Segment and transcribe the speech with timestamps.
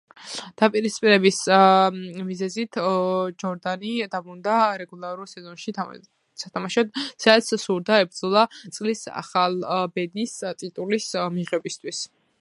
[0.59, 1.35] დაპირისპირების
[2.29, 2.79] მიზეზით
[3.43, 5.73] ჯორდანი დაბრუნდა რეგულარულ სეზონში
[6.45, 6.91] სათამაშოდ,
[7.25, 8.47] სადაც სურდა ებრძოლა
[8.79, 12.07] წლის ახალბედის ტიტულის მიღებისთვის.